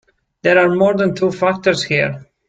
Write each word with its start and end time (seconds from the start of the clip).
There 0.41 0.57
are 0.57 0.73
more 0.75 0.95
than 0.95 1.13
two 1.13 1.31
factors 1.31 1.83
here. 1.83 2.25